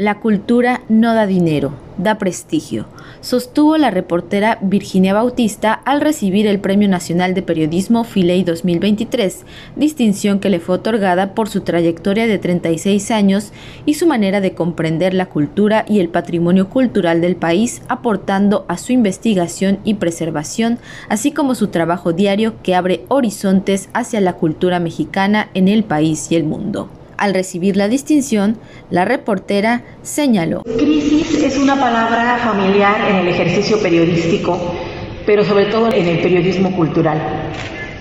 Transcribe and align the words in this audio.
La 0.00 0.20
cultura 0.20 0.82
no 0.88 1.12
da 1.12 1.26
dinero, 1.26 1.72
da 1.96 2.18
prestigio, 2.18 2.86
sostuvo 3.20 3.76
la 3.78 3.90
reportera 3.90 4.56
Virginia 4.62 5.12
Bautista 5.12 5.72
al 5.72 6.00
recibir 6.00 6.46
el 6.46 6.60
Premio 6.60 6.88
Nacional 6.88 7.34
de 7.34 7.42
Periodismo 7.42 8.04
Filey 8.04 8.44
2023, 8.44 9.44
distinción 9.74 10.38
que 10.38 10.50
le 10.50 10.60
fue 10.60 10.76
otorgada 10.76 11.34
por 11.34 11.48
su 11.48 11.62
trayectoria 11.62 12.28
de 12.28 12.38
36 12.38 13.10
años 13.10 13.50
y 13.86 13.94
su 13.94 14.06
manera 14.06 14.40
de 14.40 14.54
comprender 14.54 15.14
la 15.14 15.26
cultura 15.26 15.84
y 15.88 15.98
el 15.98 16.10
patrimonio 16.10 16.68
cultural 16.68 17.20
del 17.20 17.34
país, 17.34 17.82
aportando 17.88 18.66
a 18.68 18.78
su 18.78 18.92
investigación 18.92 19.80
y 19.82 19.94
preservación, 19.94 20.78
así 21.08 21.32
como 21.32 21.56
su 21.56 21.68
trabajo 21.68 22.12
diario 22.12 22.54
que 22.62 22.76
abre 22.76 23.04
horizontes 23.08 23.88
hacia 23.94 24.20
la 24.20 24.34
cultura 24.34 24.78
mexicana 24.78 25.48
en 25.54 25.66
el 25.66 25.82
país 25.82 26.30
y 26.30 26.36
el 26.36 26.44
mundo. 26.44 26.88
Al 27.18 27.34
recibir 27.34 27.76
la 27.76 27.88
distinción, 27.88 28.58
la 28.90 29.04
reportera 29.04 29.82
señaló. 30.02 30.62
Crisis 30.62 31.42
es 31.42 31.58
una 31.58 31.74
palabra 31.74 32.38
familiar 32.38 33.10
en 33.10 33.16
el 33.16 33.28
ejercicio 33.28 33.82
periodístico, 33.82 34.56
pero 35.26 35.44
sobre 35.44 35.66
todo 35.66 35.92
en 35.92 36.06
el 36.06 36.20
periodismo 36.20 36.70
cultural. 36.76 37.20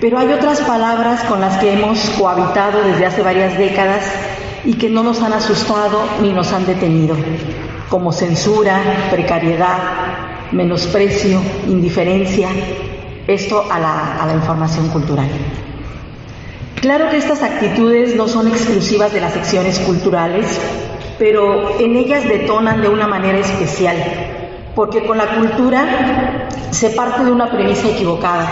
Pero 0.00 0.16
hay 0.16 0.28
otras 0.28 0.60
palabras 0.60 1.24
con 1.24 1.40
las 1.40 1.58
que 1.58 1.72
hemos 1.72 1.98
cohabitado 2.10 2.82
desde 2.84 3.04
hace 3.04 3.22
varias 3.22 3.58
décadas 3.58 4.04
y 4.64 4.74
que 4.74 4.88
no 4.88 5.02
nos 5.02 5.20
han 5.22 5.32
asustado 5.32 6.04
ni 6.22 6.32
nos 6.32 6.52
han 6.52 6.64
detenido, 6.64 7.16
como 7.88 8.12
censura, 8.12 9.08
precariedad, 9.10 9.78
menosprecio, 10.52 11.42
indiferencia, 11.66 12.48
esto 13.26 13.64
a 13.70 13.78
la, 13.80 14.32
información 14.34 14.88
cultural. 14.88 15.28
Claro 16.80 17.10
que 17.10 17.18
estas 17.18 17.42
actitudes 17.42 18.16
no 18.16 18.26
son 18.26 18.48
exclusivas 18.48 19.12
de 19.12 19.20
las 19.20 19.34
secciones 19.34 19.78
culturales, 19.80 20.46
pero 21.18 21.78
en 21.78 21.94
ellas 21.94 22.26
detonan 22.26 22.80
de 22.80 22.88
una 22.88 23.06
manera 23.06 23.38
especial, 23.38 23.96
porque 24.74 25.04
con 25.04 25.18
la 25.18 25.26
cultura 25.36 26.48
se 26.70 26.88
parte 26.90 27.26
de 27.26 27.32
una 27.32 27.50
premisa 27.50 27.86
equivocada. 27.86 28.48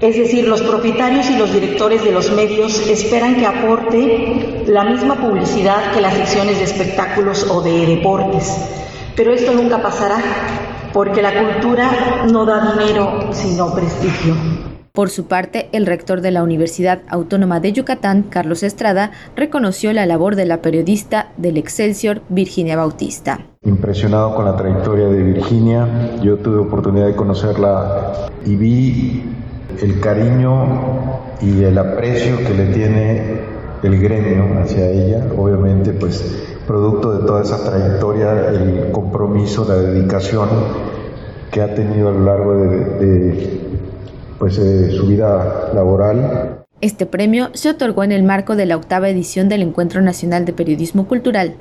Es 0.00 0.16
decir, 0.16 0.46
los 0.46 0.62
propietarios 0.62 1.28
y 1.28 1.38
los 1.38 1.52
directores 1.52 2.04
de 2.04 2.12
los 2.12 2.30
medios 2.30 2.86
esperan 2.88 3.34
que 3.34 3.46
aporte 3.46 4.62
la 4.68 4.84
misma 4.84 5.16
publicidad 5.16 5.90
que 5.92 6.00
las 6.00 6.14
secciones 6.14 6.58
de 6.58 6.64
espectáculos 6.64 7.50
o 7.50 7.62
de 7.62 7.84
deportes, 7.84 8.54
pero 9.16 9.32
esto 9.32 9.52
nunca 9.54 9.82
pasará, 9.82 10.18
porque 10.92 11.20
la 11.20 11.32
cultura 11.32 12.26
no 12.30 12.44
da 12.44 12.76
dinero, 12.76 13.30
sino 13.32 13.74
prestigio. 13.74 14.73
Por 14.96 15.10
su 15.10 15.26
parte, 15.26 15.68
el 15.72 15.86
rector 15.86 16.20
de 16.20 16.30
la 16.30 16.44
Universidad 16.44 17.00
Autónoma 17.08 17.58
de 17.58 17.72
Yucatán, 17.72 18.22
Carlos 18.22 18.62
Estrada, 18.62 19.10
reconoció 19.34 19.92
la 19.92 20.06
labor 20.06 20.36
de 20.36 20.46
la 20.46 20.62
periodista 20.62 21.32
del 21.36 21.56
Excelsior, 21.56 22.20
Virginia 22.28 22.76
Bautista. 22.76 23.40
Impresionado 23.64 24.36
con 24.36 24.44
la 24.44 24.54
trayectoria 24.54 25.08
de 25.08 25.20
Virginia, 25.20 26.20
yo 26.22 26.36
tuve 26.36 26.58
oportunidad 26.58 27.06
de 27.08 27.16
conocerla 27.16 28.30
y 28.46 28.54
vi 28.54 29.24
el 29.82 29.98
cariño 29.98 30.62
y 31.40 31.64
el 31.64 31.76
aprecio 31.76 32.38
que 32.46 32.54
le 32.54 32.66
tiene 32.66 33.40
el 33.82 34.00
gremio 34.00 34.60
hacia 34.62 34.90
ella, 34.90 35.26
obviamente 35.36 35.90
pues 35.90 36.46
producto 36.68 37.18
de 37.18 37.26
toda 37.26 37.42
esa 37.42 37.68
trayectoria, 37.68 38.48
el 38.48 38.92
compromiso, 38.92 39.66
la 39.68 39.74
dedicación 39.74 40.48
que 41.50 41.62
ha 41.62 41.74
tenido 41.74 42.10
a 42.10 42.12
lo 42.12 42.20
largo 42.20 42.56
de, 42.58 42.68
de 43.04 43.64
pues, 44.38 44.58
eh, 44.58 44.90
su 44.92 45.06
vida 45.06 45.70
laboral. 45.74 46.64
Este 46.80 47.06
premio 47.06 47.48
se 47.54 47.70
otorgó 47.70 48.04
en 48.04 48.12
el 48.12 48.24
marco 48.24 48.56
de 48.56 48.66
la 48.66 48.76
octava 48.76 49.08
edición 49.08 49.48
del 49.48 49.62
Encuentro 49.62 50.02
Nacional 50.02 50.44
de 50.44 50.52
Periodismo 50.52 51.06
Cultural, 51.06 51.54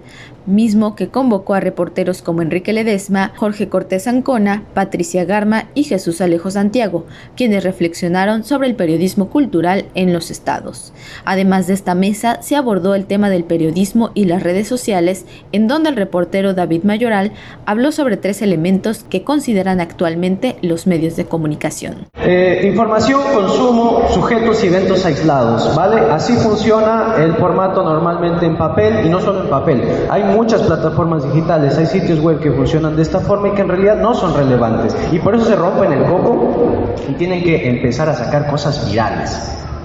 mismo 0.45 0.95
que 0.95 1.09
convocó 1.09 1.53
a 1.53 1.59
reporteros 1.59 2.21
como 2.21 2.41
Enrique 2.41 2.73
Ledesma, 2.73 3.31
Jorge 3.35 3.69
Cortés 3.69 4.07
Ancona, 4.07 4.63
Patricia 4.73 5.25
Garma 5.25 5.65
y 5.73 5.83
Jesús 5.83 6.21
Alejo 6.21 6.51
Santiago, 6.51 7.05
quienes 7.35 7.63
reflexionaron 7.63 8.43
sobre 8.43 8.67
el 8.67 8.75
periodismo 8.75 9.29
cultural 9.29 9.85
en 9.95 10.13
los 10.13 10.31
estados. 10.31 10.93
Además 11.25 11.67
de 11.67 11.73
esta 11.73 11.95
mesa, 11.95 12.41
se 12.41 12.55
abordó 12.55 12.95
el 12.95 13.05
tema 13.05 13.29
del 13.29 13.43
periodismo 13.43 14.11
y 14.13 14.25
las 14.25 14.43
redes 14.43 14.67
sociales, 14.67 15.25
en 15.51 15.67
donde 15.67 15.89
el 15.89 15.95
reportero 15.95 16.53
David 16.53 16.83
Mayoral 16.83 17.31
habló 17.65 17.91
sobre 17.91 18.17
tres 18.17 18.41
elementos 18.41 19.03
que 19.03 19.23
consideran 19.23 19.81
actualmente 19.81 20.57
los 20.61 20.87
medios 20.87 21.15
de 21.15 21.25
comunicación. 21.25 22.07
Eh, 22.21 22.61
información, 22.65 23.21
consumo, 23.33 24.03
sujetos 24.13 24.63
y 24.63 24.67
eventos 24.67 25.05
aislados, 25.05 25.75
¿vale? 25.75 26.01
Así 26.11 26.33
funciona 26.33 27.15
el 27.17 27.33
formato 27.35 27.83
normalmente 27.83 28.45
en 28.45 28.57
papel 28.57 29.05
y 29.05 29.09
no 29.09 29.19
solo 29.19 29.43
en 29.43 29.49
papel. 29.49 29.83
Hay 30.09 30.23
muchas 30.33 30.61
plataformas 30.61 31.23
digitales, 31.23 31.77
hay 31.77 31.85
sitios 31.85 32.19
web 32.19 32.39
que 32.39 32.51
funcionan 32.51 32.95
de 32.95 33.01
esta 33.01 33.19
forma 33.19 33.49
y 33.49 33.51
que 33.51 33.61
en 33.61 33.69
realidad 33.69 33.97
no 33.97 34.13
son 34.13 34.35
relevantes. 34.35 34.95
Y 35.11 35.19
por 35.19 35.35
eso 35.35 35.45
se 35.45 35.55
rompen 35.55 35.93
el 35.93 36.03
coco 36.05 36.93
y 37.07 37.13
tienen 37.13 37.43
que 37.43 37.69
empezar 37.69 38.09
a 38.09 38.15
sacar 38.15 38.47
cosas 38.47 38.89
virales. 38.89 39.39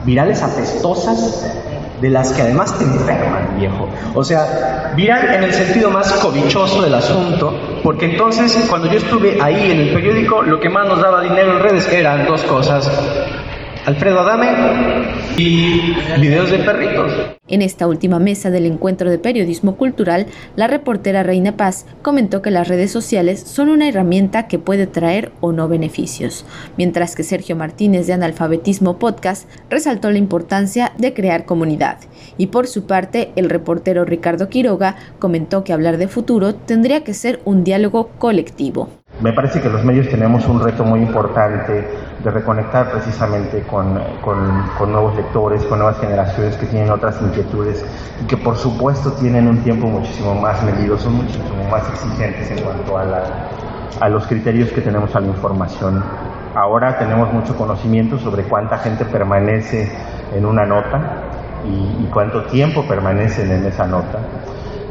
Virales 0.04 0.42
apestosas 0.42 1.44
de 2.00 2.10
las 2.10 2.32
que 2.32 2.42
además 2.42 2.76
te 2.78 2.84
enferman, 2.84 3.56
viejo. 3.58 3.88
O 4.14 4.24
sea, 4.24 4.92
viral 4.96 5.34
en 5.34 5.44
el 5.44 5.52
sentido 5.52 5.90
más 5.90 6.12
cobichoso 6.14 6.82
del 6.82 6.94
asunto, 6.94 7.52
porque 7.82 8.06
entonces 8.06 8.66
cuando 8.68 8.88
yo 8.88 8.98
estuve 8.98 9.38
ahí 9.40 9.70
en 9.70 9.80
el 9.80 9.94
periódico, 9.94 10.42
lo 10.42 10.60
que 10.60 10.68
más 10.68 10.86
nos 10.86 11.00
daba 11.00 11.22
dinero 11.22 11.56
en 11.56 11.62
redes 11.62 11.88
eran 11.92 12.26
dos 12.26 12.42
cosas. 12.42 12.90
Alfredo 13.88 14.20
Adame 14.20 14.48
y 15.38 15.94
videos 16.20 16.50
de 16.50 16.58
perritos. 16.58 17.10
En 17.48 17.62
esta 17.62 17.86
última 17.86 18.18
mesa 18.18 18.50
del 18.50 18.66
encuentro 18.66 19.10
de 19.10 19.18
periodismo 19.18 19.76
cultural, 19.76 20.26
la 20.56 20.66
reportera 20.66 21.22
Reina 21.22 21.56
Paz 21.56 21.86
comentó 22.02 22.42
que 22.42 22.50
las 22.50 22.68
redes 22.68 22.90
sociales 22.90 23.40
son 23.40 23.70
una 23.70 23.88
herramienta 23.88 24.46
que 24.46 24.58
puede 24.58 24.86
traer 24.86 25.32
o 25.40 25.52
no 25.52 25.68
beneficios, 25.68 26.44
mientras 26.76 27.16
que 27.16 27.22
Sergio 27.22 27.56
Martínez 27.56 28.06
de 28.06 28.12
Analfabetismo 28.12 28.98
Podcast 28.98 29.48
resaltó 29.70 30.10
la 30.10 30.18
importancia 30.18 30.92
de 30.98 31.14
crear 31.14 31.46
comunidad. 31.46 31.96
Y 32.36 32.48
por 32.48 32.66
su 32.66 32.86
parte, 32.86 33.30
el 33.36 33.48
reportero 33.48 34.04
Ricardo 34.04 34.50
Quiroga 34.50 34.96
comentó 35.18 35.64
que 35.64 35.72
hablar 35.72 35.96
de 35.96 36.08
futuro 36.08 36.54
tendría 36.54 37.04
que 37.04 37.14
ser 37.14 37.40
un 37.46 37.64
diálogo 37.64 38.08
colectivo. 38.18 38.90
Me 39.22 39.32
parece 39.32 39.62
que 39.62 39.70
los 39.70 39.82
medios 39.82 40.10
tenemos 40.10 40.46
un 40.46 40.62
reto 40.62 40.84
muy 40.84 41.00
importante 41.00 41.86
de 42.22 42.30
reconectar 42.30 42.90
precisamente 42.90 43.62
con, 43.62 44.00
con, 44.22 44.92
nuevos 44.92 45.14
lectores, 45.14 45.62
con 45.64 45.78
nuevas 45.78 45.98
generaciones 46.00 46.56
que 46.56 46.66
tienen 46.66 46.90
otras 46.90 47.20
inquietudes 47.22 47.84
y 48.20 48.26
que 48.26 48.36
por 48.36 48.56
supuesto 48.56 49.12
tienen 49.12 49.46
un 49.46 49.58
tiempo 49.62 49.86
muchísimo 49.86 50.34
más 50.34 50.62
medido, 50.64 50.98
son 50.98 51.14
muchísimo 51.14 51.64
más 51.70 51.88
exigentes 51.88 52.50
en 52.50 52.64
cuanto 52.64 52.98
a, 52.98 53.04
la, 53.04 53.22
a 54.00 54.08
los 54.08 54.26
criterios 54.26 54.70
que 54.70 54.80
tenemos 54.80 55.14
a 55.14 55.20
la 55.20 55.28
información. 55.28 56.02
Ahora 56.54 56.98
tenemos 56.98 57.32
mucho 57.32 57.56
conocimiento 57.56 58.18
sobre 58.18 58.42
cuánta 58.44 58.78
gente 58.78 59.04
permanece 59.04 59.92
en 60.34 60.44
una 60.44 60.66
nota 60.66 61.22
y, 61.64 62.04
y 62.04 62.10
cuánto 62.12 62.44
tiempo 62.46 62.84
permanecen 62.88 63.52
en 63.52 63.64
esa 63.64 63.86
nota. 63.86 64.18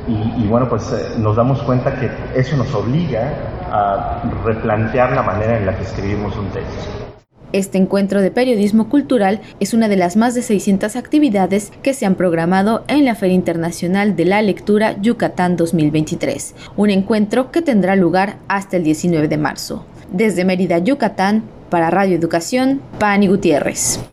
Y, 0.07 0.43
y, 0.43 0.47
bueno, 0.47 0.69
pues 0.69 0.89
eh, 0.93 1.19
nos 1.19 1.35
damos 1.35 1.61
cuenta 1.63 1.93
que 1.95 2.09
eso 2.33 2.55
nos 2.55 2.73
obliga 2.73 3.33
a 3.69 4.21
replantear 4.45 5.11
la 5.11 5.21
manera 5.21 5.57
en 5.57 5.65
la 5.65 5.75
que 5.75 5.83
escribimos 5.83 6.37
un 6.37 6.47
texto. 6.47 7.06
Este 7.57 7.79
encuentro 7.79 8.21
de 8.21 8.29
periodismo 8.29 8.87
cultural 8.87 9.41
es 9.59 9.73
una 9.73 9.87
de 9.87 9.95
las 9.95 10.15
más 10.15 10.35
de 10.35 10.43
600 10.43 10.95
actividades 10.95 11.71
que 11.81 11.95
se 11.95 12.05
han 12.05 12.13
programado 12.13 12.83
en 12.87 13.03
la 13.03 13.15
Feria 13.15 13.33
Internacional 13.33 14.15
de 14.15 14.25
la 14.25 14.43
Lectura 14.43 14.95
Yucatán 15.01 15.57
2023, 15.57 16.53
un 16.75 16.91
encuentro 16.91 17.51
que 17.51 17.63
tendrá 17.63 17.95
lugar 17.95 18.37
hasta 18.47 18.77
el 18.77 18.83
19 18.83 19.27
de 19.27 19.37
marzo. 19.37 19.83
Desde 20.11 20.45
Mérida, 20.45 20.77
Yucatán, 20.77 21.45
para 21.71 21.89
Radio 21.89 22.15
Educación, 22.15 22.79
Pani 22.99 23.25
Gutiérrez. 23.25 24.01